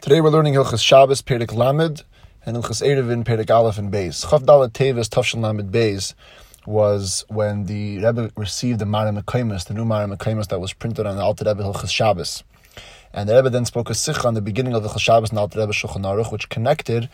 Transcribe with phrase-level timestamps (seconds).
[0.00, 2.04] Today we're learning Hilchas Shabbos, Perek Lamed,
[2.46, 4.24] and Hilchas Erevin, Perek Aleph and Beis.
[4.24, 6.14] Chav Dalet Tevis, Lamed Beis,
[6.64, 11.04] was when the Rebbe received the Mara Mekaimus, the new Mara Mekaimus that was printed
[11.04, 12.42] on the Alter Rebbe Hilchas Shabbos.
[13.12, 15.34] And the Rebbe then spoke a Sikha on the beginning of the Hilchas Shabbos in
[15.34, 17.10] the Alter Rebbe Shulchan Aruch, which connected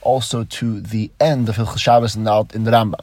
[0.00, 3.00] also to the end of Hilchas Shabbos in the, in the Rambam.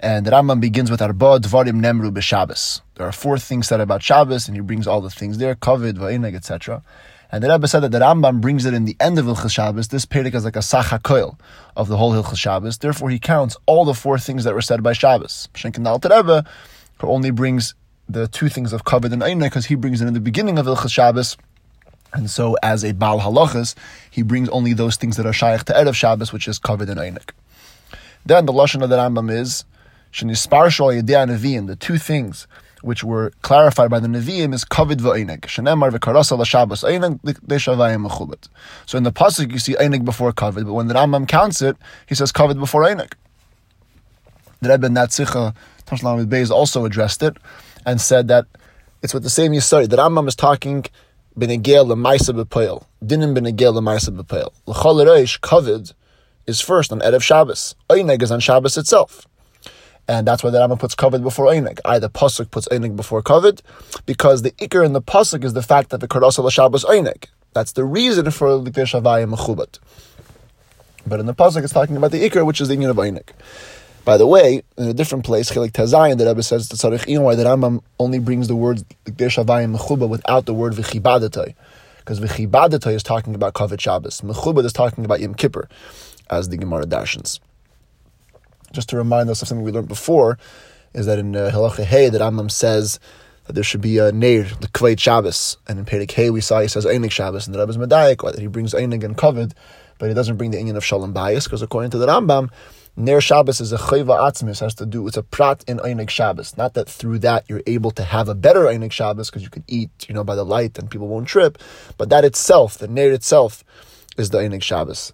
[0.00, 2.80] And the Rambam begins with Arba Dvarim Nemru b'Shabbos.
[2.96, 5.92] There are four things said about Shabbos, and he brings all the things there, Kavid,
[5.92, 6.82] Va'ineg, etc.
[7.30, 9.88] And the Rebbe said that the Rambam brings it in the end of Hilchas Shabbos.
[9.88, 11.38] This Perek is like a Sachakoil
[11.76, 12.78] of the whole Hilchas Shabbos.
[12.78, 15.48] Therefore, he counts all the four things that were said by Shabbos.
[15.52, 16.44] Shenkin the Rebbe
[17.02, 17.74] only brings
[18.08, 20.64] the two things of Kavod and Einek because he brings it in the beginning of
[20.64, 21.36] Hilchas Shabbos.
[22.14, 23.74] And so, as a Baal Halachas,
[24.10, 26.98] he brings only those things that are Shaykh to Erev Shabbos, which is Kavod and
[26.98, 27.32] Einek.
[28.24, 29.66] Then the Lashon of the Rambam is
[30.12, 32.46] Shenispar Shal Yedei the two things
[32.82, 35.40] which were clarified by the Nevi'im is Kavid v'Einig.
[35.40, 38.48] Shenemar v'Karasa l'Shabbos Einig l'Shavayim mechubet.
[38.86, 41.76] So in the pasuk you see Einig before Kavid, but when the Rambam counts it,
[42.06, 43.12] he says Kavid before Einig.
[44.60, 45.54] The Rebbe Natzicha
[45.86, 47.36] Tashlam Beis also addressed it
[47.86, 48.46] and said that
[49.02, 49.88] it's with the same Yisari.
[49.88, 50.84] The Rambam is talking
[51.38, 52.84] Benegel l'Maisa b'Peil.
[53.04, 54.52] Dinim Benegel l'Maisa b'Peil.
[54.66, 55.92] L'Chol Reish Kavid
[56.46, 57.74] is first on Erev Shabbos.
[57.88, 59.26] Einig is on Shabbos itself.
[60.08, 61.80] And that's why the Rambam puts Kavod before Einig.
[61.84, 63.60] Either Pasuk puts Einig before Kavod,
[64.06, 67.26] because the Iker in the Pasuk is the fact that the Karasa Shabbos Einig.
[67.52, 69.78] That's the reason for Likdesh Havaya Mechubat.
[71.06, 73.28] But in the Pasuk, it's talking about the Iker, which is the union of Einig.
[74.06, 77.20] By the way, in a different place, Chilik Tazayin, the Rebbe says to Tzarech Iyon,
[77.20, 81.54] why the Rambam only brings the words Likdesh Havaya Mechuba without the word V'chibadatai.
[81.98, 84.22] Because V'chibadatai is talking about Kavod Shabbos.
[84.22, 85.68] Mechubat is talking about Yom Kippur,
[86.30, 87.40] as the Gemara dashens
[88.72, 90.38] just to remind us of something we learned before,
[90.94, 92.98] is that in uh, Halacha Hey, that Rambam says
[93.46, 95.56] that there should be a Neir, the Kveit Shabbos.
[95.66, 98.40] And in Perek Hey, we saw he says Einig Shabbos, and the Rebbe's Medayik, that
[98.40, 99.52] he brings Einig and Kavod,
[99.98, 102.50] but he doesn't bring the inyan of Shalom Bayis, because according to the Rambam,
[102.96, 106.56] Ner Shabbos is a chayva atzmis, has to do, it's a prat in Einig Shabbos.
[106.56, 109.64] Not that through that you're able to have a better Einig Shabbos, because you can
[109.68, 111.58] eat, you know, by the light and people won't trip,
[111.96, 113.64] but that itself, the Ner itself,
[114.16, 115.12] is the Einig Shabbos.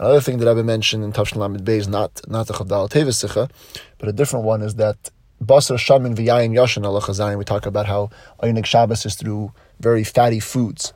[0.00, 2.88] Another thing that I've been mentioned in Tavshin Lamed Bey is not not the Chavdal
[2.88, 3.48] Tevis
[3.98, 5.10] but a different one is that
[5.42, 8.10] Basar Shamin V'Yayin Yashin Allah We talk about how
[8.40, 10.92] Einik Shabbos is through very fatty foods,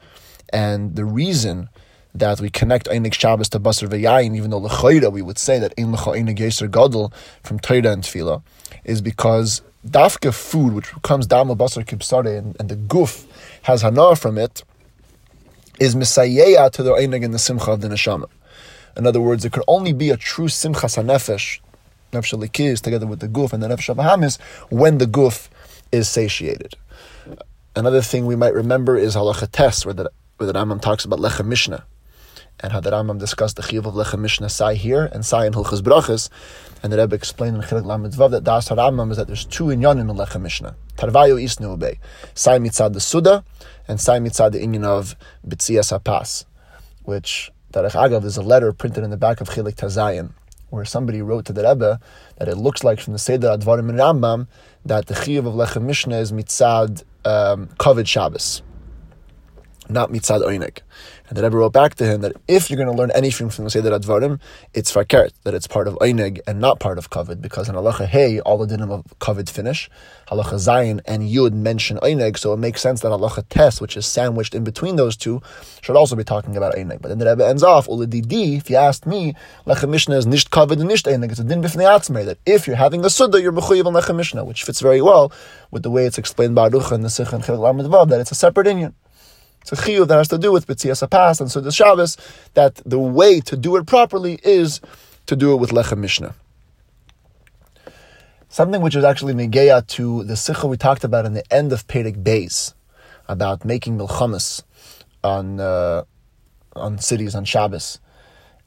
[0.52, 1.68] and the reason
[2.14, 5.74] that we connect Einik Shabbos to Basar V'Yayin, even though L'chayda we would say that
[5.76, 8.40] Ein L'cha Einik Yeser Gadol from Torah and Tefillah,
[8.84, 13.26] is because dafka food, which comes down with Basar Kibsare, and, and the guf
[13.62, 14.62] has hana from it,
[15.80, 18.28] is misayeya to the Einik and the Simcha of the Neshama.
[18.96, 21.60] In other words, it could only be a true simchas hanefesh,
[22.12, 25.48] nefesh together with the guf and the nefesh abahamis, when the guf
[25.90, 26.74] is satiated.
[27.74, 31.20] Another thing we might remember is halacha tes, where the, where the Rambam talks about
[31.20, 31.84] lechem mishnah,
[32.60, 35.54] and how the Rambam discussed the chiyuv of lechem mishnah sai here and sai in
[35.54, 36.28] hilchas brachas,
[36.82, 40.10] and the Rebbe explained in Chilik Lamed that das Rambam is that there's two inyanim
[40.10, 40.74] in lechem mishnah.
[40.96, 41.98] Tarvayu isnu ubei,
[42.34, 43.44] sai mitzad the suda,
[43.88, 45.16] and sai mitzad the inyan of
[45.46, 46.44] bitzias hapas,
[47.04, 50.30] which Agav, there's a letter printed in the back of Chilik Tazayin,
[50.70, 52.00] where somebody wrote to the Rebbe
[52.38, 54.46] that it looks like from the Seder Advarim and Rambam
[54.84, 58.62] that the Chiyuv of Lechem Mishnah is mitzad um, Kovid Shabbos,
[59.92, 60.80] not mitzad Oinik.
[61.28, 63.64] And the Rebbe wrote back to him that if you're going to learn anything from
[63.64, 64.38] the Seder Advarim,
[64.74, 68.06] it's fakert, that it's part of Einig and not part of Kavod, because in Halacha
[68.06, 69.88] Hey, all the dinim of Kavod finish.
[70.28, 74.04] Halacha Zayin and Yud mention Einig, so it makes sense that Halacha Tes, which is
[74.04, 75.40] sandwiched in between those two,
[75.80, 77.00] should also be talking about Einig.
[77.00, 79.34] But then the Rebbe ends off, Uladidi, if you asked me,
[79.66, 81.30] Lechem Mishnah is Nisht Kavod and Nisht Einig.
[81.30, 84.16] It's a din b'fnei atzmei, that if you're having a Suddha, you're Mechuyev on Lechem
[84.16, 85.32] Mishnah, which fits very well
[85.70, 88.34] with the way it's explained by Arucha and the Sikh and Lamed that it's a
[88.34, 88.92] separate inyan.
[89.62, 92.16] It's a chiyuv that has to do with B'tzias Pas and so the Shabbos,
[92.54, 94.80] that the way to do it properly is
[95.26, 96.34] to do it with Lechem Mishnah.
[98.48, 101.86] Something which is actually negeya to the sikha we talked about in the end of
[101.86, 102.74] Perek Beis,
[103.28, 104.62] about making milchamas
[105.24, 106.02] on uh,
[106.74, 108.00] on cities on Shabbos.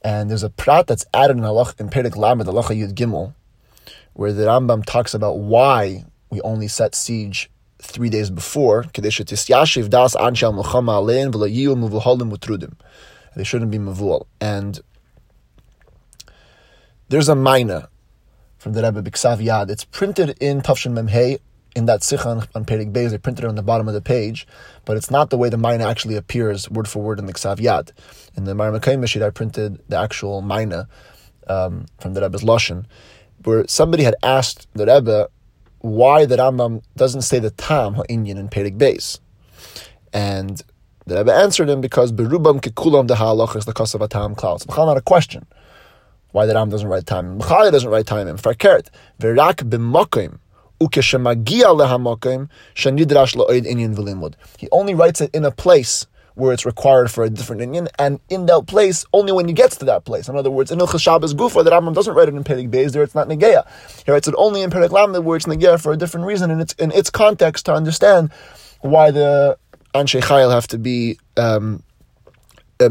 [0.02, 3.34] And there's a prat that's added in, Halach, in Perek Lamed, Halacha Yud Gimel,
[4.14, 7.50] where the Rambam talks about why we only set siege
[7.80, 9.10] three days before, They
[13.44, 14.25] shouldn't be mavul.
[14.39, 14.80] And
[17.10, 17.89] there's a mina
[18.57, 19.69] from the Rebbe Biksav Yad.
[19.69, 21.39] It's printed in Tafshin Memhei,
[21.75, 23.12] in that Sikhan on Perik Beis.
[23.12, 24.48] They printed it on the bottom of the page,
[24.86, 27.57] but it's not the way the mina actually appears word for word in the Ksav
[27.57, 27.92] Yad.
[28.36, 30.88] In the Maramakaim Mashid, I printed the actual mina
[31.48, 32.86] um, from the Rebbe's Lashon,
[33.44, 35.30] where somebody had asked the Rebbe,
[35.86, 39.20] why the Rambam doesn't say the Tam Ha'inyan in Perik Beis.
[40.12, 40.62] And
[41.06, 44.56] The Rebbe answered him because berubam kekulam the cost of a tam cloud.
[44.56, 45.46] It's not a question
[46.32, 47.38] why the Ram doesn't write time.
[47.40, 48.28] B'chaya doesn't write time
[53.36, 54.34] lo'id inyan v'limud.
[54.58, 58.20] He only writes it in a place where it's required for a different inyan, and
[58.30, 60.30] in that place, only when he gets to that place.
[60.30, 62.92] In other words, in Ilchas Shabbos Gufa, that Rambam doesn't write it in Perik Beis,
[62.92, 63.66] there it's not Negeya.
[64.06, 66.62] He writes it only in Perik Lamed, where it's Negeya for a different reason, and
[66.62, 68.32] it's in its context to understand
[68.82, 69.58] why the
[69.94, 71.82] Anshe Chayil have to be um.
[72.78, 72.90] The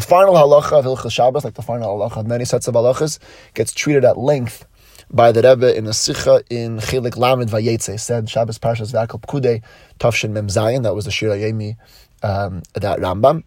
[0.00, 3.18] final halacha of Hilchas Shabbos, like the final halacha of many sets of halachas,
[3.52, 4.64] gets treated at length
[5.10, 9.62] by the Rebbe in a sicha in Chilik Lamed Vayetze, said Shabbos Parshas Vakal Pkude
[10.00, 11.76] Tafshin Mem Zayin, that was the Shira Yemi
[12.22, 13.44] um, that Rambam.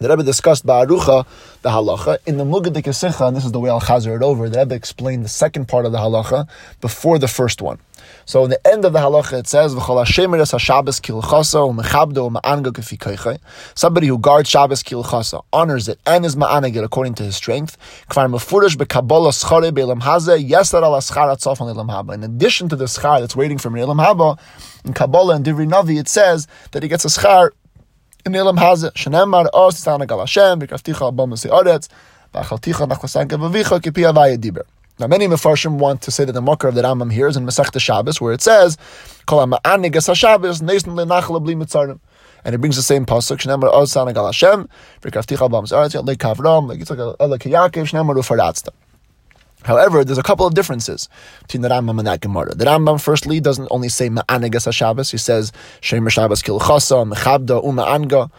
[0.00, 1.26] The Rebbe discussed Ba'arucha,
[1.62, 4.48] the halacha, in the Mugadik Sicha, and this is the way I'll chazer it over,
[4.48, 6.48] the Rebbe explained the second part of the halacha
[6.80, 7.80] before the first one.
[8.28, 12.72] So in the end of the halacha it says, V'chol Hashemeres HaShabbos kilchasa u'mechabdo u'ma'anga
[12.72, 13.38] kefi
[13.74, 17.78] Somebody who guards Shabbos kilchasa, honors it, and is ma'anagit according to his strength.
[18.14, 18.78] In addition
[22.68, 24.38] to the schar that's waiting for elam haba,
[24.84, 27.52] in Kabbalah and Divri Navi it says that he gets a schar
[28.26, 28.92] in Elam Hazeh.
[28.92, 31.88] Shenemar os tzana gal Hashem, v'krafticha abam se'aretz,
[32.34, 34.66] v'achalticha nachlasanka v'vicha kipi avaya diber.
[35.00, 37.46] Now, many Mefarshim want to say that the Makar of the Rambam here is in
[37.46, 38.76] Masech Shabbos, where it says.
[42.44, 44.68] And it brings the same pasuk, Shnemar oz tzana gal Hashem,
[45.02, 48.70] v'krafticha abam se'aretz, yat le'kavram, like it's like a Shnemar u'faratzta.
[49.64, 51.08] However, there's a couple of differences
[51.42, 52.54] between the Rambam and that Gemara.
[52.54, 58.30] The Rambam, firstly, doesn't only say Ma'anigas HaShabbos, he says Shemer Shabbos Kilchasa, Mechabda, Uma'anga.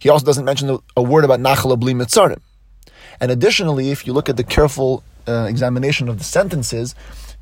[0.00, 2.40] He also doesn't mention a word about Nachal Bli Mitzarim.
[3.20, 6.94] And additionally, if you look at the careful uh, examination of the sentences,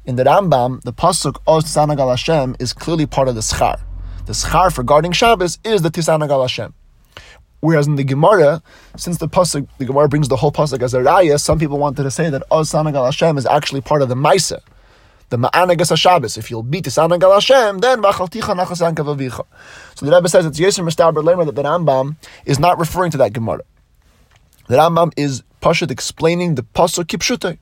[0.05, 3.81] in the Rambam, the Pasuk Oz Tzanagal Hashem is clearly part of the Schar.
[4.27, 6.75] The Schar for guarding Shabbos is the Tisanagal Hashem.
[7.61, 8.63] Whereas in the Gemara,
[8.97, 12.03] since the pasuk, the Gemara brings the whole pasuk as a raya, some people wanted
[12.03, 14.61] to say that Oz Sanagal Hashem is actually part of the Maisa,
[15.31, 16.39] the Ma'anagas HaShabbos.
[16.39, 19.45] If you'll beat the Hashem, then V'achalticha Nachasanka Vavicha.
[19.97, 23.19] So the Rebbe says it's Yisr Mustaber Lemer that the Rambam is not referring to
[23.19, 23.63] that Gemara.
[24.69, 27.59] The Rambam is Pashut explaining the pasuk Kipshutay.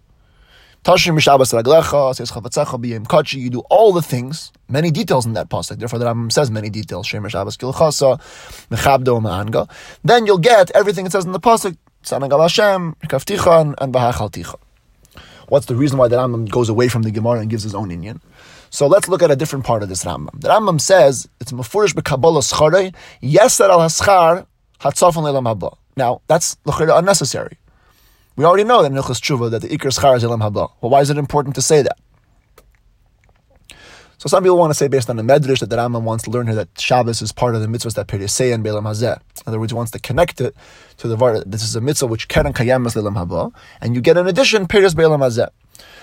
[0.85, 5.33] Tashim Mishabas Raglecha, says Chavatzecha B'yem Kachi, you do all the things, many details in
[5.33, 5.79] that pasuk.
[5.79, 7.07] Therefore, the Rambam says many details.
[7.07, 8.21] Shem Mishabas Kilchasa,
[8.69, 9.67] Mechabdo Ma'anga.
[10.05, 14.57] Then you'll get everything it says in the pasuk, Sanagal Hashem, Kafticha, and Bahachalticha.
[15.49, 17.89] What's the reason why the Rambam goes away from the Gemara and gives his own
[17.89, 18.21] inyan?
[18.69, 20.39] So let's look at a different part of this Rambam.
[20.39, 24.47] The Rambam says, it's Mefurish B'Kabbalah Schare, Yeser al Haschar,
[24.81, 25.79] Hatzafon Lelam.
[25.97, 27.57] Now, that's unnecessary.
[28.37, 30.71] We already know that in Tshuva that the Iker Schar is Elam Haba.
[30.81, 31.99] Well, why is it important to say that?
[34.19, 36.31] So some people want to say based on the Medrash that the Rambam wants to
[36.31, 39.17] learn here that Shabbos is part of the mitzvahs that Perisei and Belam Hazeh.
[39.17, 40.57] In other words, he wants to connect it
[40.97, 41.45] to the Var.
[41.45, 44.67] This is a mitzvah which Keren Kayam is Lelam Haba, and you get in addition
[44.67, 45.49] Peris Belam Hazeh.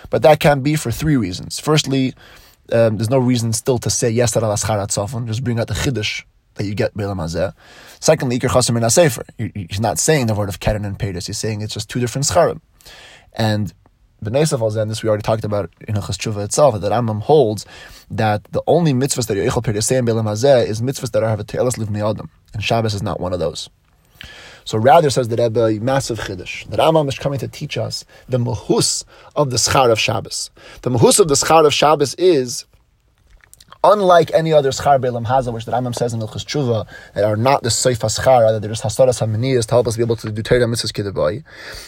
[0.09, 1.59] But that can be for three reasons.
[1.59, 2.13] Firstly,
[2.71, 6.23] um, there's no reason still to say yes to Alaschar Just bring out the Chiddush
[6.55, 7.53] that you get Belam Hazeh.
[7.99, 9.25] Secondly, Iker Chasim in Sefer.
[9.37, 11.27] He's not saying the word of Keren and Peres.
[11.27, 12.61] He's saying it's just two different scharim.
[13.33, 13.73] And
[14.23, 17.65] B'nei and this we already talked about in Hilchas Tshuva itself, that Rambam holds
[18.11, 21.39] that the only mitzvahs that Yochel Peresei and Belam Hazeh is mitzvahs that are have
[21.39, 22.29] a Te'elas Livni Adam.
[22.53, 23.69] And Shabbos is not one of those.
[24.63, 26.69] So rather says the Rebbe, massive chiddush.
[26.69, 29.03] The Rambam is coming to teach us the mahus
[29.35, 30.51] of the schar of Shabbos.
[30.83, 32.65] The mahus of the schar of Shabbos is
[33.83, 37.35] unlike any other schar be'elam haza, which the Rambam says in Ilchus Tshuva, that are
[37.35, 40.31] not the seif schar, that they're just hasaras hamaniyas to help us be able to
[40.31, 41.43] do Torah mitzvahs kidabai.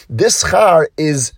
[0.08, 1.32] This schar is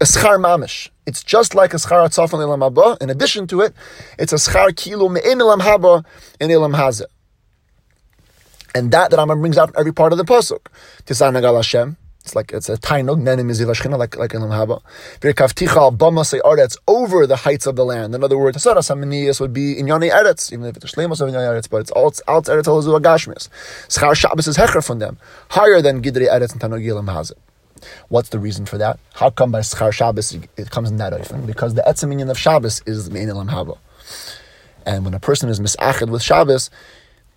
[0.00, 0.90] a schar mamish.
[1.06, 3.00] It's just like a schar atzaf in haba.
[3.02, 3.74] In addition to it,
[4.18, 6.04] it's a schar kilo me'in elam haba
[6.40, 7.04] in elam haza.
[8.74, 10.66] And that the Rambam brings out from every part of the pasuk.
[11.04, 11.96] Tisan nagal Hashem.
[12.28, 14.82] It's like it's a tainug nenim izivashchina like like in Haba.
[15.20, 18.14] Virkavticha bama say aretz over the heights of the land.
[18.14, 21.32] In other words, asaras hamaniyas would be in yoni eretz, even if it's shlemos of
[21.32, 23.48] yoni eretz, but it's alt alt eretz halazu agashmis.
[23.88, 25.16] Schar Shabbos is hecher from them,
[25.48, 27.38] higher than gidri eretz and tanugilim hazit.
[28.10, 28.98] What's the reason for that?
[29.14, 31.46] How come by Schar Shabbos it comes in that often?
[31.46, 33.78] Because the etzeminion of Shabbos is Mein Elam Haba.
[34.84, 36.68] And when a person is misached with Shabbos,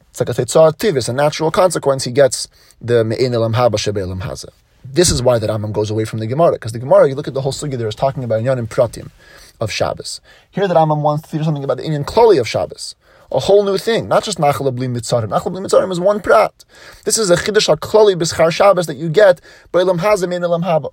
[0.09, 2.49] it's like a tetzah tivis, a natural consequence, he gets
[2.81, 4.49] the Mein Elam Haba Shebe Elam Hazeh.
[4.83, 7.27] This is why the Rambam goes away from the Gemara, because the Gemara, you look
[7.27, 9.11] at the whole sugya there is talking about Inyan Pratim
[9.59, 10.21] of Shabbos.
[10.49, 12.95] Here the Rambam wants to do something about the Inyan Kloli of Shabbos.
[13.31, 15.29] A whole new thing, not just Nachal Bli Mitzarim.
[15.29, 16.65] Nachal Bli Mitzarim is one prat.
[17.05, 19.39] This is a Chiddush HaKloli B'schar Shabbos that you get
[19.71, 20.31] by Elam Hazim
[20.63, 20.89] Haba.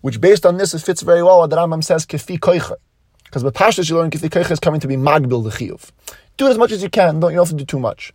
[0.00, 2.76] Which based on this, it fits very well what the Rambam says, Kefi Koicha.
[3.24, 5.90] Because with Pashtas you learn Kefi Koicha is coming to be Magbil the Chiyuv.
[6.38, 8.12] Do it as much as you can, don't, you don't have to do too much.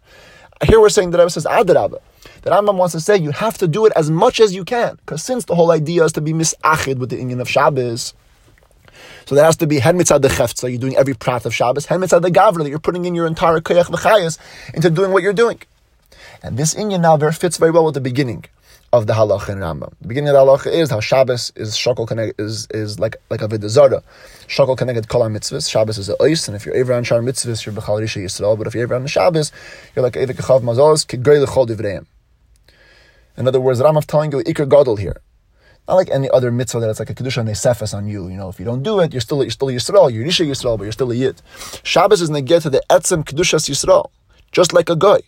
[0.65, 1.99] here we're saying that Rebbe says Adarabba.
[2.41, 4.95] That Rambam wants to say you have to do it as much as you can.
[4.95, 8.13] Because since the whole idea is to be misachid with the inyan of Shabbos,
[9.25, 12.01] so there has to be hen mitzad the you're doing every prat of Shabbos, hen
[12.01, 14.38] mitzad the gavra, that you're putting in your entire koyach v'chayas
[14.74, 15.60] into doing what you're doing.
[16.43, 18.45] And this inyan now very fits very well with the beginning
[18.93, 19.93] of the halacha in Rambam.
[20.01, 23.41] The beginning of the halacha is how Shabbos is shokol connected, is is like like
[23.41, 24.03] a vidazara.
[24.48, 25.69] Shokol connected kol mitzvahs.
[25.69, 28.57] Shabbos is a ois, and if you're on shar mitzvahs, you're bechal risha yisrael.
[28.57, 29.51] But if you're on the Shabbos,
[29.95, 32.05] you're like evik chav mazos kigoy lechol divreim.
[33.38, 35.21] In other words, Rambam telling you ikar gadol here.
[35.88, 38.27] Not like any other mitzvah that it's like a kedusha nesefes on you.
[38.27, 40.13] You know, if you don't do it, you're still you're still Yisrael.
[40.13, 41.41] You're Risha Yisrael, but you're still a Yid.
[41.83, 44.11] Shabbos is neged to the etzem kedushas Yisrael,
[44.51, 45.21] just like a guy.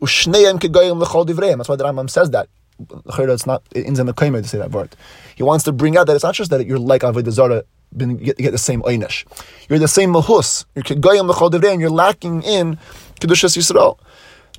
[0.00, 1.58] Divreim.
[1.58, 2.48] That's why the Rambam says that.
[2.78, 4.96] It's not in Zemekaimer to say that word.
[5.34, 7.62] He wants to bring out that it's not just that you're like Avodah Zarah,
[7.96, 9.26] get, get the same einish.
[9.68, 10.64] You're the same mahus.
[10.74, 11.78] You're kegoyim lechol divreim.
[11.80, 12.78] You're lacking in
[13.20, 13.98] kedushas Yisrael.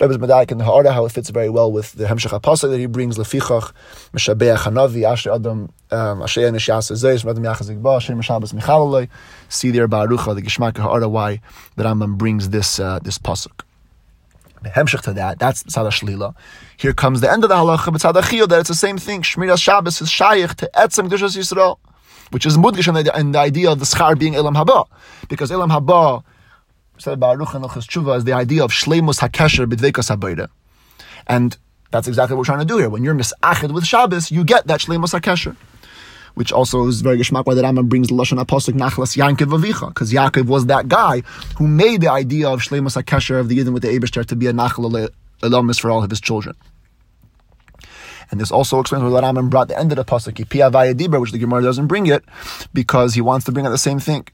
[0.02, 2.80] Rebbe's Medaik in the Ha'ara, how it fits very well with the Hemshech HaPasuk that
[2.80, 3.72] he brings, Lefichach,
[4.14, 9.08] Meshabeach Hanavi, Asher Adam, um, Asher Nishas Zeis, Madam Yachazik Ba, Asher Meshabas Michalaloi,
[9.48, 11.40] see there Barucha, the Geshmak Ha'ara, why
[11.76, 13.62] the Rambam brings this, uh, this Pasuk.
[14.64, 16.36] Hemshech to that, that's Tzad Shlila.
[16.78, 19.22] Here comes the end of the halacha, but Tzad that it's the same thing.
[19.22, 21.78] Shmiras Shabbos is Shayich to Etzem Kedushas Yisrael,
[22.32, 24.88] which is Mudgish in the, in the idea of the Schar being Elam Haba.
[25.30, 26.24] Because Elam Haba,
[27.02, 30.50] said Baruch and Tshuva is the idea of Shleimus Hakesher B'dvekas Habayda.
[31.26, 31.58] And
[31.90, 32.90] that's exactly what we're trying to do here.
[32.90, 35.56] When you're misachid with Shabbos, you get that Shleimus Hakesher.
[36.36, 39.90] Which also is very geschmack why the Rambam brings the Lashon Apostle Nachlas Yankov Avicha,
[39.90, 41.22] because Yaakov was that guy
[41.58, 44.46] who made the idea of Shleimus Hakesher of the Yidden with the Abishter to be
[44.46, 45.10] a Nachal
[45.42, 46.56] Elamis for all of his children.
[48.32, 51.20] And this also explains why the Rambam brought the end of the pasuk, Pia Dibra,
[51.20, 52.24] which the Gemara doesn't bring it,
[52.74, 54.26] because he wants to bring out the same thing.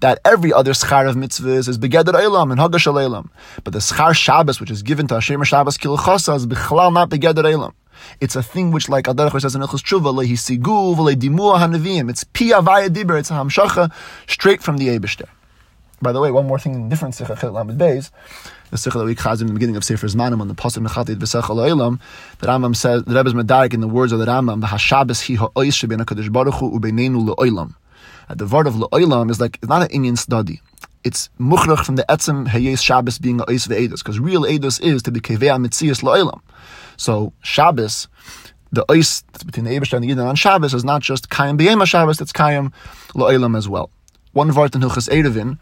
[0.00, 3.30] That every other schar of mitzvahs is begeder elam and hagash elam.
[3.62, 7.50] But the schar Shabbos, which is given to Hashem Shabbos kilchasa, is bichlal not begeder
[7.50, 7.74] elam.
[8.20, 12.10] It's a thing which, like Adarach says in Echus Tshuva, lehisigu v'ledimua hanavim.
[12.10, 13.18] It's pia vaya dibra.
[13.18, 13.92] It's a hamshacha
[14.26, 15.28] straight from the Eibushter.
[16.02, 18.10] By the way, one more thing in different Sikha Chil Lamed Beis,
[18.72, 21.14] the Sikha that we chazim in the beginning of Sefer Zmanim on the Pasuk Mechatid
[21.14, 22.00] V'Sech Elam,
[22.40, 25.70] the Rambam says, the Rebbe's Medarik in the words of the Rambam, V'Hashabes hi ha'ois
[25.70, 27.76] shebein HaKadosh Baruch Hu u'beinenu le'olam.
[28.34, 30.60] The word of le'olam is like, it's not an inyan study.
[31.04, 35.04] It's muchrach from the etzem heyes Shabbos being a ois ve'edus, because real edus is
[35.04, 36.40] to be kevea mitzias le'olam.
[36.96, 38.08] So Shabbos,
[38.72, 41.86] the ois between the Eibush and the Yidden on Shabbos is not just kayim b'yema
[41.86, 42.72] Shabbos, it's kayim
[43.14, 43.88] le'olam as well.
[44.32, 45.58] One word in Hilchas Erevin,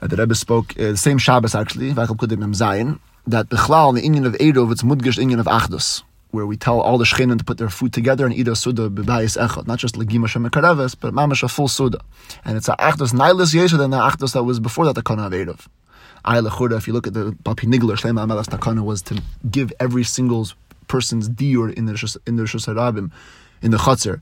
[0.00, 4.70] uh, the Rebbe spoke uh, the same Shabbos actually, that Bechlal, the inyan of Eidov,
[4.70, 7.92] it's Mudgish inyan of Achdus, where we tell all the Shchenin to put their food
[7.92, 11.66] together and eat a Suda echad, not just Legima Shem Kareves, but Mamash a full
[11.66, 11.98] Suda.
[12.44, 15.26] And it's a Achdus Nailis Yesha than the Achdus that was before that the Kana
[15.26, 15.66] of Eidov.
[16.28, 20.48] If you look at the Papi Nigler, Shlema Amelas Takana was to give every single
[20.88, 23.10] person's dior in the in the
[23.62, 24.20] in the Chatzar,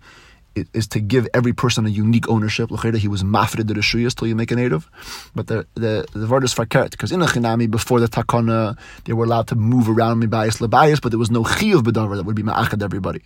[0.73, 2.71] is to give every person a unique ownership.
[2.71, 4.89] He was mafred the reshuyas till you make a native,
[5.35, 9.13] but the the the word is fakert because in a chinami before the takana they
[9.13, 12.37] were allowed to move around mibayis labayis, but there was no chiyuv bedavar that would
[12.37, 13.23] be ma'achad everybody.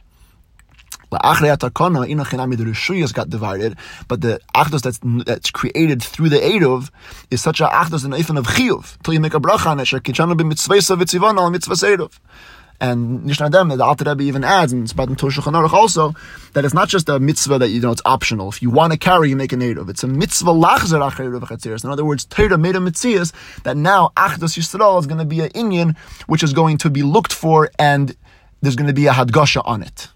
[1.13, 3.77] La'achrei takana in a chinami the reshuyas got divided,
[4.09, 6.91] but the achdus that's that's created through the edov
[7.31, 9.85] is such a achdus in the of chiyuv till you make a bracha on it.
[9.85, 12.11] Shekichanu b'mitzvesa v'tzivana al mitzvah.
[12.81, 16.15] And Nishna Nishnadem, the Alter Rebbe even adds, and it's about in Toshulchan Aruch also,
[16.53, 18.49] that it's not just a mitzvah that you know it's optional.
[18.49, 19.89] If you want to carry, you make a native.
[19.89, 23.27] It's a mitzvah lachzer acher In other words, Torah made a mitzvah
[23.65, 27.03] that now Achdus Yisrael is going to be an inyan which is going to be
[27.03, 28.17] looked for, and
[28.63, 30.09] there's going to be a hadgasha on it.